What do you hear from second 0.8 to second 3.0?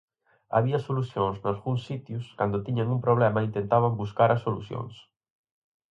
solucións nalgúns sitios, cando tiñan un